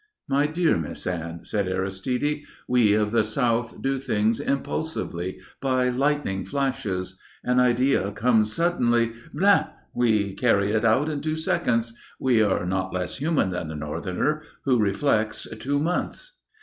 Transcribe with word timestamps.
"My 0.27 0.47
dear 0.47 0.79
Miss 0.79 1.05
Anne," 1.05 1.45
said 1.45 1.67
Aristide, 1.67 2.41
"we 2.67 2.95
of 2.95 3.11
the 3.11 3.23
South 3.23 3.83
do 3.83 3.99
things 3.99 4.39
impulsively, 4.39 5.39
by 5.61 5.89
lightning 5.89 6.43
flashes. 6.43 7.19
An 7.43 7.59
idea 7.59 8.11
comes 8.11 8.51
suddenly. 8.51 9.11
Vlan! 9.31 9.69
we 9.93 10.33
carry 10.33 10.71
it 10.71 10.83
out 10.83 11.07
in 11.07 11.21
two 11.21 11.35
seconds. 11.35 11.93
We 12.19 12.41
are 12.41 12.65
not 12.65 12.91
less 12.91 13.17
human 13.17 13.51
than 13.51 13.67
the 13.67 13.75
Northerner, 13.75 14.41
who 14.65 14.79
reflects 14.79 15.47
two 15.59 15.79
months." 15.79 16.39